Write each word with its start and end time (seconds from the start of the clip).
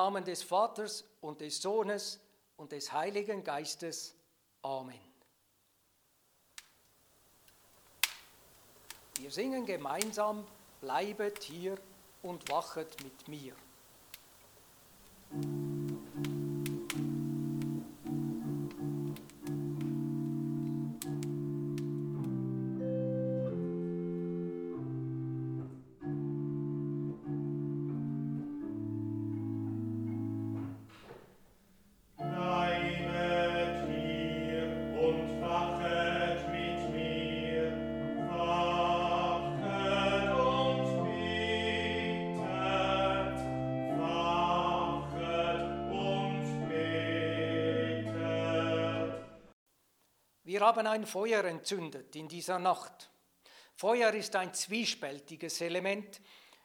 Namen 0.00 0.24
des 0.24 0.42
Vaters 0.42 1.04
und 1.20 1.42
des 1.42 1.60
Sohnes 1.60 2.18
und 2.56 2.72
des 2.72 2.90
Heiligen 2.90 3.44
Geistes. 3.44 4.14
Amen. 4.62 4.98
Wir 9.18 9.30
singen 9.30 9.66
gemeinsam, 9.66 10.46
bleibet 10.80 11.42
hier 11.42 11.76
und 12.22 12.48
wachet 12.48 12.96
mit 13.04 13.28
mir. 13.28 13.54
Wir 50.50 50.62
haben 50.62 50.84
ein 50.88 51.06
Feuer 51.06 51.44
entzündet 51.44 52.16
in 52.16 52.26
dieser 52.26 52.58
Nacht. 52.58 53.08
Feuer 53.76 54.12
ist 54.14 54.34
ein 54.34 54.52
zwiespältiges 54.52 55.60
Element. 55.60 56.20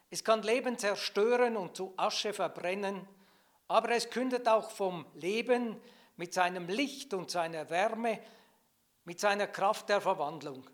Es 0.10 0.24
kann 0.24 0.42
Leben 0.42 0.80
zerstören 0.80 1.56
und 1.56 1.78
zu 1.78 1.94
Asche 1.96 2.34
verbrennen, 2.34 3.08
aber 3.68 3.92
es 3.92 4.10
kündet 4.10 4.48
auch 4.48 4.72
vom 4.72 5.06
Leben 5.14 5.80
mit 6.18 6.34
seinem 6.34 6.68
Licht 6.68 7.14
und 7.14 7.30
seiner 7.30 7.70
Wärme, 7.70 8.20
mit 9.04 9.20
seiner 9.20 9.46
Kraft 9.46 9.88
der 9.90 10.02
Verwandlung. 10.02 10.68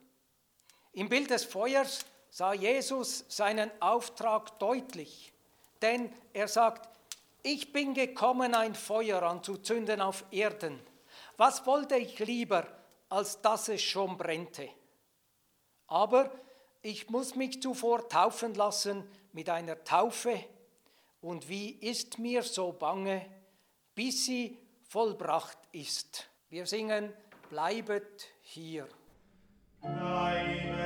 Im 0.93 1.09
Bild 1.09 1.31
des 1.31 1.43
Feuers 1.43 2.05
sah 2.29 2.53
Jesus 2.53 3.25
seinen 3.27 3.71
Auftrag 3.81 4.57
deutlich, 4.57 5.33
denn 5.81 6.13
er 6.31 6.47
sagt, 6.47 6.87
ich 7.43 7.73
bin 7.73 7.93
gekommen, 7.93 8.55
ein 8.55 8.73
Feuer 8.73 9.21
anzuzünden 9.21 9.99
auf 9.99 10.23
Erden. 10.31 10.79
Was 11.35 11.65
wollte 11.65 11.97
ich 11.97 12.17
lieber, 12.19 12.65
als 13.11 13.41
dass 13.41 13.67
es 13.67 13.81
schon 13.81 14.17
brennte. 14.17 14.69
Aber 15.87 16.31
ich 16.81 17.09
muss 17.09 17.35
mich 17.35 17.61
zuvor 17.61 18.07
taufen 18.07 18.53
lassen 18.55 19.03
mit 19.33 19.49
einer 19.49 19.83
Taufe, 19.83 20.43
und 21.19 21.47
wie 21.47 21.69
ist 21.69 22.17
mir 22.17 22.41
so 22.41 22.71
bange, 22.71 23.23
bis 23.93 24.25
sie 24.25 24.57
vollbracht 24.89 25.59
ist. 25.71 26.27
Wir 26.49 26.65
singen, 26.65 27.13
bleibet 27.49 28.27
hier. 28.41 28.87
Bleibet 29.81 30.80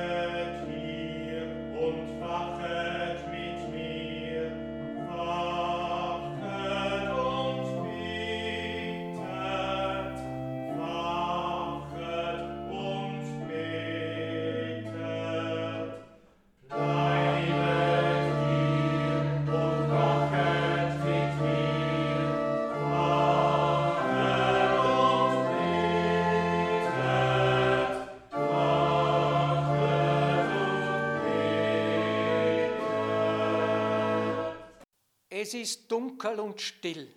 Es 35.38 35.52
ist 35.52 35.92
dunkel 35.92 36.40
und 36.40 36.62
still, 36.62 37.14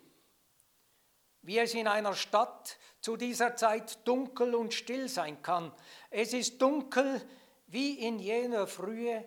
wie 1.42 1.58
es 1.58 1.74
in 1.74 1.88
einer 1.88 2.14
Stadt 2.14 2.78
zu 3.00 3.16
dieser 3.16 3.56
Zeit 3.56 4.06
dunkel 4.06 4.56
und 4.56 4.74
still 4.74 5.08
sein 5.08 5.42
kann. 5.42 5.72
Es 6.10 6.34
ist 6.34 6.62
dunkel 6.62 7.26
wie 7.68 8.06
in 8.06 8.20
jener 8.20 8.68
Frühe, 8.68 9.24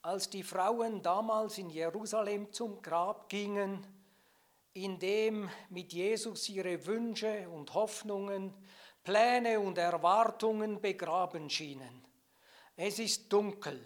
als 0.00 0.30
die 0.30 0.44
Frauen 0.44 1.02
damals 1.02 1.58
in 1.58 1.70
Jerusalem 1.70 2.52
zum 2.52 2.80
Grab 2.82 3.28
gingen, 3.28 3.84
in 4.74 5.00
dem 5.00 5.50
mit 5.70 5.92
Jesus 5.92 6.48
ihre 6.48 6.86
Wünsche 6.86 7.48
und 7.48 7.74
Hoffnungen, 7.74 8.54
Pläne 9.02 9.58
und 9.58 9.76
Erwartungen 9.76 10.80
begraben 10.80 11.50
schienen. 11.50 12.04
Es 12.76 13.00
ist 13.00 13.32
dunkel 13.32 13.84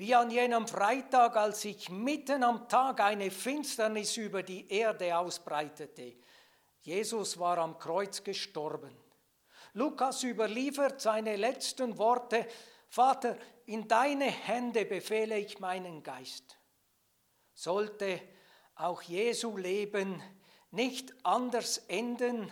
wie 0.00 0.14
an 0.14 0.30
jenem 0.30 0.66
Freitag, 0.66 1.36
als 1.36 1.60
sich 1.60 1.90
mitten 1.90 2.42
am 2.42 2.66
Tag 2.70 3.00
eine 3.00 3.30
Finsternis 3.30 4.16
über 4.16 4.42
die 4.42 4.66
Erde 4.72 5.14
ausbreitete. 5.18 6.16
Jesus 6.80 7.38
war 7.38 7.58
am 7.58 7.78
Kreuz 7.78 8.24
gestorben. 8.24 8.96
Lukas 9.74 10.22
überliefert 10.22 11.02
seine 11.02 11.36
letzten 11.36 11.98
Worte, 11.98 12.46
Vater, 12.88 13.36
in 13.66 13.86
deine 13.88 14.24
Hände 14.24 14.86
befehle 14.86 15.38
ich 15.38 15.60
meinen 15.60 16.02
Geist. 16.02 16.58
Sollte 17.52 18.22
auch 18.76 19.02
Jesu 19.02 19.58
Leben 19.58 20.22
nicht 20.70 21.12
anders 21.26 21.76
enden 21.88 22.50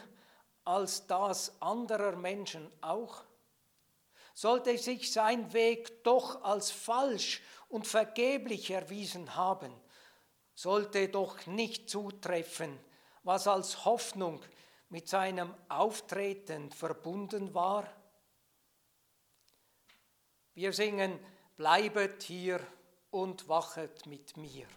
als 0.64 1.06
das 1.06 1.62
anderer 1.62 2.14
Menschen 2.14 2.70
auch? 2.82 3.24
Sollte 4.38 4.78
sich 4.78 5.12
sein 5.12 5.52
Weg 5.52 6.04
doch 6.04 6.44
als 6.44 6.70
falsch 6.70 7.42
und 7.68 7.88
vergeblich 7.88 8.70
erwiesen 8.70 9.34
haben, 9.34 9.74
sollte 10.54 11.08
doch 11.08 11.44
nicht 11.46 11.90
zutreffen, 11.90 12.78
was 13.24 13.48
als 13.48 13.84
Hoffnung 13.84 14.40
mit 14.90 15.08
seinem 15.08 15.52
Auftreten 15.68 16.70
verbunden 16.70 17.52
war? 17.52 17.92
Wir 20.54 20.72
singen, 20.72 21.18
bleibet 21.56 22.22
hier 22.22 22.64
und 23.10 23.48
wachet 23.48 24.06
mit 24.06 24.36
mir. 24.36 24.68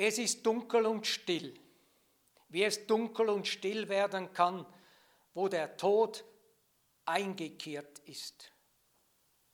Es 0.00 0.16
ist 0.16 0.46
dunkel 0.46 0.86
und 0.86 1.08
still, 1.08 1.58
wie 2.50 2.62
es 2.62 2.86
dunkel 2.86 3.30
und 3.30 3.48
still 3.48 3.88
werden 3.88 4.32
kann, 4.32 4.64
wo 5.34 5.48
der 5.48 5.76
Tod 5.76 6.24
eingekehrt 7.04 7.98
ist. 8.04 8.52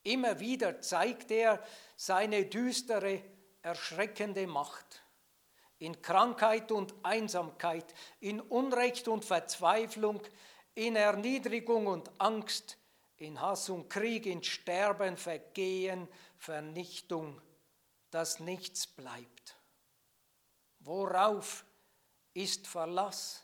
Immer 0.03 0.39
wieder 0.41 0.83
zeigt 0.83 1.31
er 1.31 1.67
seine 1.97 2.45
düstere, 2.45 3.23
erschreckende 3.63 4.47
Macht. 4.47 5.03
In 5.79 6.03
Krankheit 6.03 6.71
und 6.71 6.95
Einsamkeit, 7.03 7.95
in 8.21 8.39
Unrecht 8.39 9.09
und 9.09 9.25
Verzweiflung, 9.25 10.21
in 10.75 10.95
Erniedrigung 10.97 11.87
und 11.87 12.11
Angst, 12.21 12.77
in 13.17 13.41
Hass 13.41 13.71
und 13.71 13.89
Krieg, 13.89 14.27
in 14.27 14.43
Sterben, 14.43 15.17
Vergehen, 15.17 16.07
Vernichtung, 16.37 17.41
dass 18.11 18.41
nichts 18.41 18.87
bleibt. 18.87 19.57
Worauf 20.85 21.65
ist 22.35 22.67
Verlass? 22.67 23.43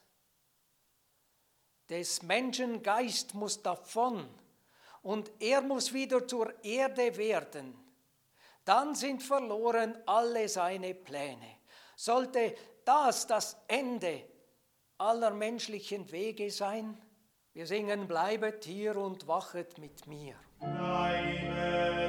Des 1.89 2.23
Menschen 2.23 2.83
Geist 2.83 3.35
muss 3.35 3.63
davon 3.63 4.29
und 5.03 5.33
er 5.41 5.63
muss 5.63 5.93
wieder 5.93 6.27
zur 6.29 6.53
Erde 6.63 7.17
werden. 7.17 7.75
Dann 8.65 8.95
sind 8.95 9.23
verloren 9.23 9.97
alle 10.07 10.49
seine 10.49 10.95
Pläne. 10.95 11.57
Sollte 11.97 12.55
das 12.85 13.27
das 13.27 13.57
Ende 13.67 14.23
aller 14.99 15.31
menschlichen 15.31 16.13
Wege 16.13 16.51
sein? 16.51 17.01
Wir 17.55 17.67
singen, 17.67 18.07
bleibet 18.07 18.65
hier 18.65 18.97
und 18.97 19.27
wachet 19.27 19.79
mit 19.79 20.07
mir. 20.07 20.37
Bleibet 20.61 22.00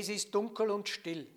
Es 0.00 0.08
ist 0.08 0.34
dunkel 0.34 0.70
und 0.70 0.88
still. 0.88 1.30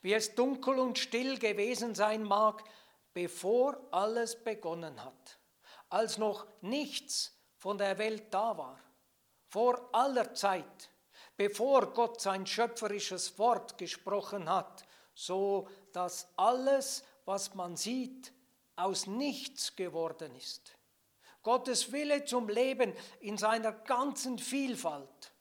Wie 0.00 0.14
es 0.14 0.34
dunkel 0.34 0.78
und 0.78 0.98
still 0.98 1.38
gewesen 1.38 1.94
sein 1.94 2.22
mag, 2.22 2.64
bevor 3.12 3.78
alles 3.90 4.42
begonnen 4.42 5.04
hat, 5.04 5.38
als 5.90 6.16
noch 6.16 6.46
nichts 6.62 7.36
von 7.58 7.76
der 7.76 7.98
Welt 7.98 8.32
da 8.32 8.56
war, 8.56 8.80
vor 9.48 9.90
aller 9.92 10.32
Zeit, 10.32 10.88
bevor 11.36 11.92
Gott 11.92 12.22
sein 12.22 12.46
schöpferisches 12.46 13.38
Wort 13.38 13.76
gesprochen 13.76 14.48
hat, 14.48 14.86
so 15.14 15.68
dass 15.92 16.26
alles, 16.38 17.04
was 17.26 17.54
man 17.54 17.76
sieht, 17.76 18.32
aus 18.76 19.06
nichts 19.06 19.76
geworden 19.76 20.34
ist. 20.36 20.74
Gottes 21.42 21.92
Wille 21.92 22.24
zum 22.24 22.48
Leben 22.48 22.94
in 23.20 23.36
seiner 23.36 23.72
ganzen 23.72 24.38
Vielfalt, 24.38 25.34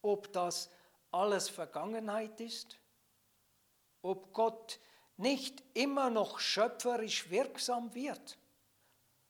ob 0.00 0.32
das 0.32 0.70
alles 1.12 1.48
Vergangenheit 1.48 2.40
ist, 2.40 2.78
ob 4.02 4.32
Gott 4.32 4.80
nicht 5.16 5.62
immer 5.74 6.10
noch 6.10 6.40
schöpferisch 6.40 7.30
wirksam 7.30 7.94
wird, 7.94 8.38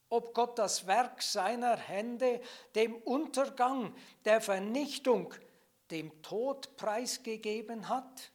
ob 0.08 0.34
Gott 0.34 0.58
das 0.58 0.87
Werk 0.87 1.23
seiner 1.23 1.76
Hände 1.76 2.40
dem 2.75 2.94
Untergang, 2.96 3.94
der 4.25 4.40
Vernichtung, 4.40 5.34
dem 5.90 6.23
Tod 6.23 6.76
preisgegeben 6.76 7.88
hat. 7.88 8.32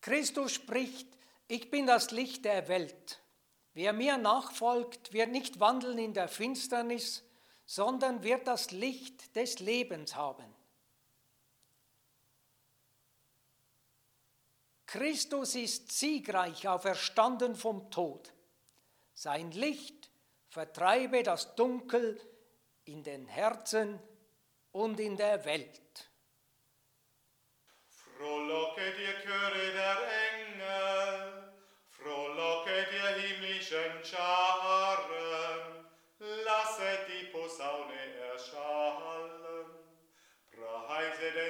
Christus 0.00 0.52
spricht, 0.52 1.08
ich 1.48 1.70
bin 1.70 1.86
das 1.86 2.10
Licht 2.10 2.44
der 2.44 2.68
Welt. 2.68 3.22
Wer 3.72 3.94
mir 3.94 4.18
nachfolgt, 4.18 5.14
wird 5.14 5.30
nicht 5.30 5.60
wandeln 5.60 5.98
in 5.98 6.12
der 6.12 6.28
Finsternis, 6.28 7.24
sondern 7.66 8.22
wird 8.22 8.46
das 8.46 8.70
Licht 8.70 9.34
des 9.36 9.58
Lebens 9.60 10.14
haben. 10.16 10.54
Christus 14.86 15.56
ist 15.56 15.90
siegreich 15.90 16.68
auferstanden 16.68 17.56
vom 17.56 17.90
Tod. 17.90 18.32
Sein 19.12 19.50
Licht 19.50 20.10
vertreibe 20.48 21.24
das 21.24 21.56
Dunkel 21.56 22.20
in 22.84 23.02
den 23.02 23.26
Herzen 23.26 23.98
und 24.70 25.00
in 25.00 25.16
der 25.16 25.44
Welt. 25.44 26.10
Frohlocket 27.88 28.98
ihr 29.00 29.20
Chöre 29.22 29.72
der 29.72 29.98
Engel, 30.30 31.52
frohlocket 31.90 32.86
ihr 32.92 33.16
himmlischen 33.16 34.04
Scharen, 34.04 35.23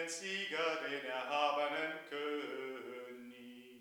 den 0.04 0.10
Sieger, 0.10 0.76
den 0.88 1.06
erhabenen 1.06 1.98
König. 2.10 3.80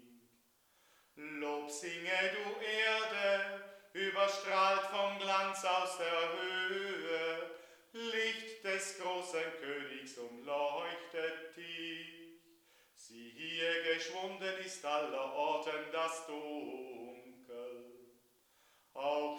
Lob 1.15 1.69
singe 1.69 2.31
du 2.33 2.65
Erde, 2.65 3.63
überstrahlt 3.93 4.85
vom 4.91 5.19
Glanz 5.19 5.65
aus 5.65 5.97
der 5.97 6.33
Höhe, 6.39 7.51
Licht 7.91 8.63
des 8.63 8.99
großen 8.99 9.43
Königs 9.59 10.17
umleuchtet 10.17 11.57
dich. 11.57 12.41
Siehe, 12.95 13.83
geschwunden 13.93 14.57
ist 14.65 14.85
aller 14.85 15.33
Orten 15.33 15.91
das 15.91 16.25
Dunkel. 16.25 17.85
Auch 18.93 19.32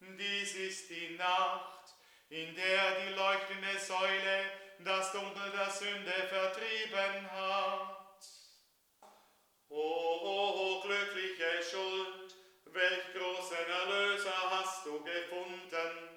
Dies 0.00 0.54
ist 0.54 0.90
die 0.90 1.16
Nacht, 1.16 1.94
in 2.28 2.54
der 2.54 3.00
die 3.00 3.14
leuchtende 3.14 3.78
Säule 3.78 4.44
das 4.78 5.12
Dunkel 5.12 5.50
der 5.50 5.70
Sünde 5.70 6.12
vertrieben 6.28 7.30
hat. 7.32 8.24
O 9.68 10.80
glückliche 10.82 11.62
Schuld, 11.68 12.34
welch 12.66 13.12
großen 13.12 13.56
Erlöser 13.56 14.50
hast 14.50 14.86
du 14.86 15.02
gefunden. 15.02 16.08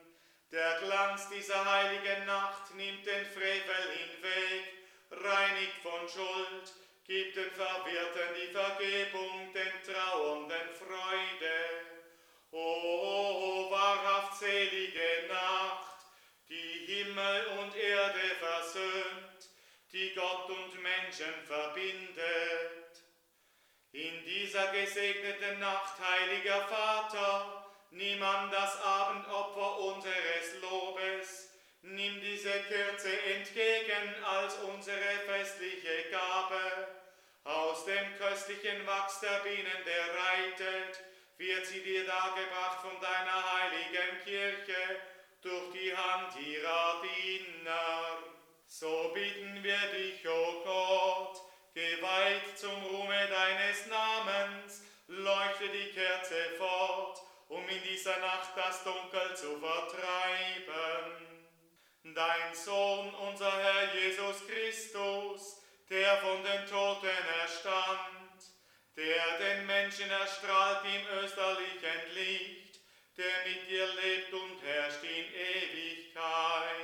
Der 0.52 0.80
Glanz 0.80 1.30
dieser 1.30 1.66
heiligen 1.66 2.26
Nacht 2.26 2.74
nimmt 2.76 3.06
den 3.06 3.26
Frevel 3.26 3.92
hinweg, 3.94 4.74
reinigt 5.12 5.82
von 5.82 6.08
Schuld, 6.08 6.74
gibt 7.06 7.36
den 7.36 7.52
Verwirrten 7.52 8.36
die 8.36 8.52
Vergebung, 8.52 9.54
den 9.54 9.94
Trauernden 9.94 10.70
Freude. 10.76 11.91
Selige 14.42 15.28
Nacht, 15.28 16.02
die 16.50 16.86
Himmel 16.88 17.46
und 17.60 17.76
Erde 17.76 18.22
versöhnt, 18.40 19.50
die 19.94 20.16
Gott 20.16 20.50
und 20.50 20.82
Menschen 20.82 21.32
verbindet. 21.46 23.04
In 23.92 24.26
dieser 24.26 24.72
gesegneten 24.72 25.60
Nacht, 25.60 25.94
heiliger 26.00 26.68
Vater, 26.68 27.68
nimm 27.92 28.24
an 28.24 28.50
das 28.50 28.82
Abendopfer 28.82 29.78
unseres 29.78 30.60
Lobes, 30.60 31.52
nimm 31.84 32.20
diese 32.20 32.64
Kürze 32.64 33.22
entgegen 33.22 34.24
als 34.24 34.56
unsere 34.56 35.20
festliche 35.28 36.10
Gabe. 36.10 36.88
Aus 37.44 37.86
dem 37.86 38.18
köstlichen 38.18 38.88
Wachs 38.88 39.20
der 39.20 39.40
Bienen, 39.44 39.86
der 39.86 40.16
reitet, 40.16 41.00
wird 41.42 41.66
sie 41.66 41.82
dir 41.82 42.06
dargebracht 42.06 42.82
von 42.82 43.02
deiner 43.02 43.50
Kirche 44.24 45.01
durch 45.41 45.72
die 45.74 45.96
Hand 45.96 46.36
ihrer 46.39 47.01
Diener. 47.01 48.17
So 48.67 49.12
bitten 49.13 49.63
wir 49.63 49.79
dich, 49.93 50.27
o 50.27 50.62
Gott, 50.63 51.41
geweiht 51.74 52.58
zum 52.58 52.84
Ruhme 52.84 53.27
deines 53.27 53.88
Namens, 53.88 54.84
leuchte 55.08 55.70
die 55.70 55.91
Kerze 55.93 56.55
fort, 56.58 57.22
um 57.50 57.67
in 57.67 57.81
dieser 57.84 58.17
Nacht 58.20 58.51
das 58.55 58.84
Dunkel 58.84 59.36
zu 59.36 59.60
vertreiben. 59.60 61.27
Dein 62.03 62.53
Sohn, 62.53 63.13
unser 63.15 63.51
Herr 63.51 63.93
Jesus 63.93 64.48
Christus, 64.48 65.62
der 65.89 66.17
von 66.17 66.43
den 66.43 66.65
Toten 66.65 67.08
erstand, 67.41 68.22
der 68.96 69.38
den 69.39 69.65
Menschen 69.65 70.10
erstrahlt 70.10 70.86
im 70.86 71.24
österlichen 71.24 72.13
Licht, 72.13 72.61
der 73.18 73.25
mit 73.46 73.70
dir 73.70 73.88
lebt 73.88 74.34
und 74.34 74.62
herrscht 74.63 75.03
in 75.03 75.25
Ewigkeit. 75.34 76.82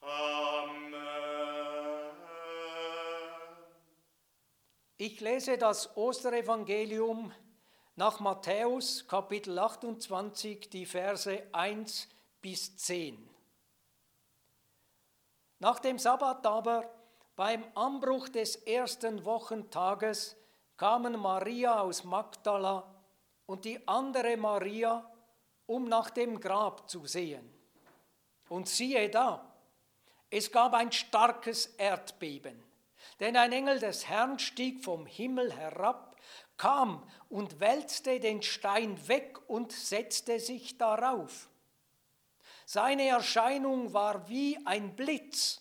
Amen. 0.00 0.94
Ich 4.96 5.20
lese 5.20 5.58
das 5.58 5.96
Osterevangelium 5.96 7.32
nach 7.96 8.20
Matthäus 8.20 9.06
Kapitel 9.06 9.58
28, 9.58 10.70
die 10.70 10.86
Verse 10.86 11.42
1 11.52 12.08
bis 12.40 12.76
10. 12.76 13.30
Nach 15.58 15.78
dem 15.78 15.98
Sabbat 15.98 16.46
aber, 16.46 16.90
beim 17.36 17.64
Anbruch 17.74 18.28
des 18.28 18.56
ersten 18.56 19.24
Wochentages, 19.24 20.36
kamen 20.76 21.18
Maria 21.18 21.80
aus 21.80 22.04
Magdala 22.04 22.84
und 23.46 23.64
die 23.64 23.86
andere 23.86 24.36
Maria, 24.36 25.10
um 25.66 25.88
nach 25.88 26.10
dem 26.10 26.40
Grab 26.40 26.88
zu 26.88 27.06
sehen. 27.06 27.48
Und 28.48 28.68
siehe 28.68 29.08
da, 29.08 29.52
es 30.30 30.50
gab 30.50 30.74
ein 30.74 30.92
starkes 30.92 31.66
Erdbeben, 31.78 32.62
denn 33.20 33.36
ein 33.36 33.52
Engel 33.52 33.78
des 33.78 34.08
Herrn 34.08 34.38
stieg 34.38 34.82
vom 34.82 35.06
Himmel 35.06 35.52
herab, 35.52 36.16
kam 36.56 37.08
und 37.28 37.60
wälzte 37.60 38.20
den 38.20 38.42
Stein 38.42 39.08
weg 39.08 39.38
und 39.48 39.72
setzte 39.72 40.40
sich 40.40 40.78
darauf. 40.78 41.48
Seine 42.66 43.08
Erscheinung 43.08 43.92
war 43.92 44.28
wie 44.28 44.58
ein 44.64 44.96
Blitz 44.96 45.60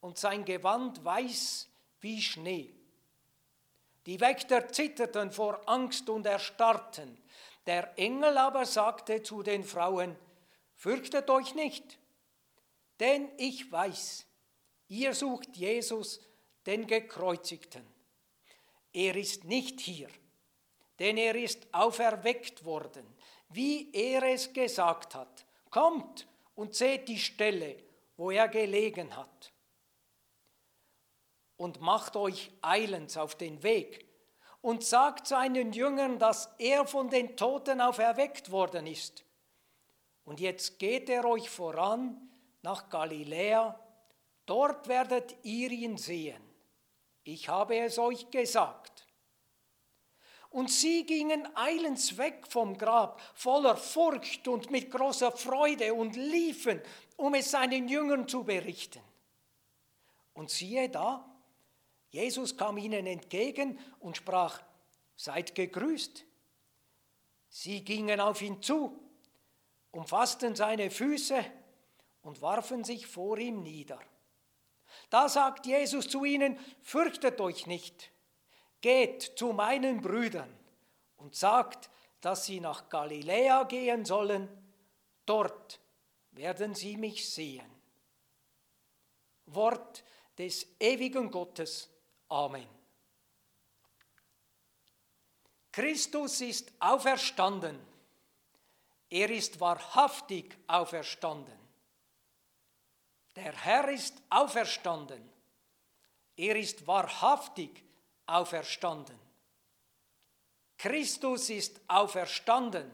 und 0.00 0.18
sein 0.18 0.44
Gewand 0.44 1.04
weiß 1.04 1.68
wie 2.00 2.22
Schnee. 2.22 2.72
Die 4.06 4.20
Wächter 4.20 4.68
zitterten 4.68 5.32
vor 5.32 5.68
Angst 5.68 6.08
und 6.08 6.26
erstarrten. 6.26 7.18
Der 7.66 7.98
Engel 7.98 8.38
aber 8.38 8.64
sagte 8.64 9.22
zu 9.22 9.42
den 9.42 9.64
Frauen, 9.64 10.16
Fürchtet 10.76 11.30
euch 11.30 11.54
nicht, 11.54 11.98
denn 13.00 13.30
ich 13.38 13.72
weiß, 13.72 14.26
ihr 14.88 15.14
sucht 15.14 15.56
Jesus, 15.56 16.20
den 16.66 16.86
Gekreuzigten. 16.86 17.86
Er 18.92 19.16
ist 19.16 19.44
nicht 19.44 19.80
hier, 19.80 20.08
denn 20.98 21.16
er 21.16 21.34
ist 21.34 21.66
auferweckt 21.72 22.64
worden, 22.64 23.06
wie 23.48 23.90
er 23.92 24.22
es 24.24 24.52
gesagt 24.52 25.14
hat. 25.14 25.46
Kommt 25.70 26.26
und 26.54 26.74
seht 26.74 27.08
die 27.08 27.18
Stelle, 27.18 27.82
wo 28.16 28.30
er 28.30 28.48
gelegen 28.48 29.16
hat 29.16 29.52
und 31.56 31.80
macht 31.80 32.16
euch 32.16 32.50
eilends 32.62 33.16
auf 33.16 33.34
den 33.34 33.62
Weg 33.62 34.06
und 34.66 34.82
sagt 34.82 35.28
seinen 35.28 35.72
Jüngern, 35.72 36.18
dass 36.18 36.52
er 36.58 36.88
von 36.88 37.08
den 37.08 37.36
Toten 37.36 37.80
auferweckt 37.80 38.50
worden 38.50 38.88
ist. 38.88 39.24
Und 40.24 40.40
jetzt 40.40 40.80
geht 40.80 41.08
er 41.08 41.24
euch 41.24 41.48
voran 41.48 42.28
nach 42.62 42.88
Galiläa, 42.88 43.78
dort 44.44 44.88
werdet 44.88 45.36
ihr 45.44 45.70
ihn 45.70 45.96
sehen. 45.96 46.42
Ich 47.22 47.48
habe 47.48 47.78
es 47.78 47.96
euch 47.96 48.28
gesagt. 48.32 49.06
Und 50.50 50.68
sie 50.68 51.06
gingen 51.06 51.46
eilends 51.54 52.18
weg 52.18 52.44
vom 52.48 52.76
Grab, 52.76 53.20
voller 53.36 53.76
Furcht 53.76 54.48
und 54.48 54.72
mit 54.72 54.90
großer 54.90 55.30
Freude 55.30 55.94
und 55.94 56.16
liefen, 56.16 56.82
um 57.16 57.34
es 57.34 57.52
seinen 57.52 57.86
Jüngern 57.86 58.26
zu 58.26 58.42
berichten. 58.42 59.02
Und 60.34 60.50
siehe 60.50 60.88
da, 60.88 61.35
Jesus 62.16 62.56
kam 62.56 62.78
ihnen 62.78 63.06
entgegen 63.06 63.78
und 64.00 64.16
sprach, 64.16 64.62
seid 65.16 65.54
gegrüßt. 65.54 66.24
Sie 67.50 67.84
gingen 67.84 68.20
auf 68.20 68.40
ihn 68.40 68.62
zu, 68.62 68.98
umfassten 69.90 70.56
seine 70.56 70.90
Füße 70.90 71.44
und 72.22 72.40
warfen 72.40 72.84
sich 72.84 73.06
vor 73.06 73.36
ihm 73.36 73.62
nieder. 73.62 74.00
Da 75.10 75.28
sagt 75.28 75.66
Jesus 75.66 76.08
zu 76.08 76.24
ihnen, 76.24 76.58
fürchtet 76.80 77.38
euch 77.38 77.66
nicht, 77.66 78.10
geht 78.80 79.34
zu 79.36 79.52
meinen 79.52 80.00
Brüdern 80.00 80.48
und 81.18 81.34
sagt, 81.34 81.90
dass 82.22 82.46
sie 82.46 82.60
nach 82.60 82.88
Galiläa 82.88 83.64
gehen 83.64 84.06
sollen, 84.06 84.48
dort 85.26 85.80
werden 86.30 86.74
sie 86.74 86.96
mich 86.96 87.30
sehen. 87.30 87.70
Wort 89.44 90.02
des 90.38 90.66
ewigen 90.80 91.30
Gottes. 91.30 91.90
Amen. 92.28 92.66
Christus 95.72 96.40
ist 96.40 96.72
auferstanden. 96.80 97.78
Er 99.10 99.30
ist 99.30 99.60
wahrhaftig 99.60 100.56
auferstanden. 100.66 101.58
Der 103.36 103.52
Herr 103.52 103.88
ist 103.90 104.14
auferstanden. 104.30 105.30
Er 106.36 106.56
ist 106.56 106.86
wahrhaftig 106.86 107.84
auferstanden. 108.26 109.18
Christus 110.78 111.50
ist 111.50 111.80
auferstanden. 111.88 112.90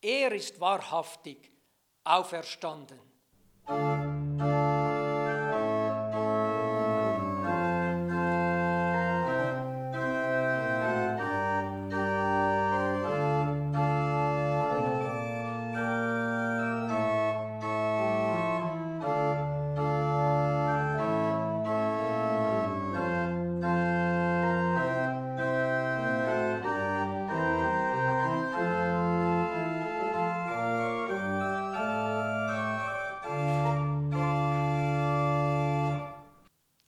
Er 0.00 0.32
ist 0.32 0.60
wahrhaftig 0.60 1.50
auferstanden. 2.04 3.00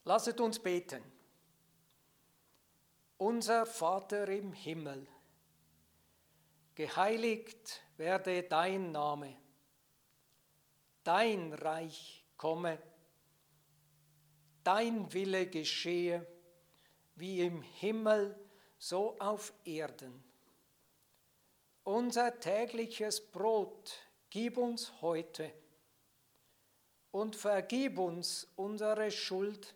Lasset 0.09 0.41
uns 0.41 0.57
beten. 0.57 1.03
Unser 3.19 3.67
Vater 3.67 4.27
im 4.27 4.53
Himmel, 4.53 5.05
geheiligt 6.73 7.83
werde 7.95 8.41
dein 8.41 8.91
Name, 8.91 9.37
dein 11.03 11.53
Reich 11.53 12.25
komme, 12.37 12.81
dein 14.63 15.13
Wille 15.13 15.45
geschehe, 15.45 16.25
wie 17.13 17.41
im 17.41 17.61
Himmel, 17.61 18.35
so 18.79 19.15
auf 19.19 19.53
Erden. 19.63 20.23
Unser 21.83 22.39
tägliches 22.39 23.21
Brot 23.29 23.93
gib 24.31 24.57
uns 24.57 24.91
heute 25.03 25.53
und 27.11 27.35
vergib 27.35 27.99
uns 27.99 28.47
unsere 28.55 29.11
Schuld, 29.11 29.75